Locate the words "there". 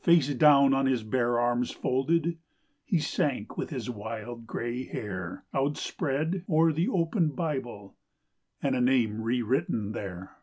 9.92-10.38